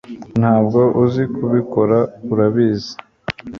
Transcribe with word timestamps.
Ntabwo 0.39 0.79
uzi 1.03 1.23
kubikora 1.35 1.97
urabizi 2.31 2.93